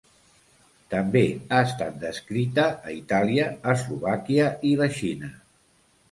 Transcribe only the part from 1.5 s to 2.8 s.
estat descrita